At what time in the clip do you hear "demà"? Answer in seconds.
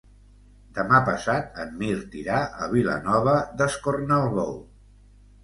0.77-1.01